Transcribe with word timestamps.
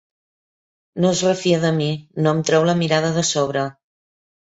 No 1.03 1.11
es 1.15 1.19
refia 1.27 1.59
de 1.65 1.69
mi: 1.79 1.89
no 2.27 2.31
em 2.37 2.41
treu 2.51 2.65
la 2.71 2.75
mirada 2.79 3.13
de 3.19 3.25
sobre. 3.33 3.67